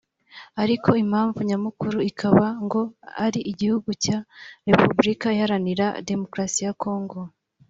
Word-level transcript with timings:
ariko 0.61 0.89
impamvu 1.03 1.39
nyamukuru 1.49 1.97
ikaba 2.09 2.45
ngo 2.65 2.81
ari 3.25 3.39
igihugu 3.51 3.89
cya 4.03 4.17
Repubulkika 4.67 5.27
Iharanira 5.35 5.87
Demokarasi 6.09 6.59
ya 6.67 6.73
Congo 6.83 7.19